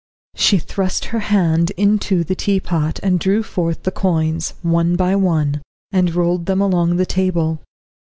[0.33, 5.61] She thrust her hand into the teapot and drew forth the coins, one by one,
[5.91, 7.61] and rolled them along the table.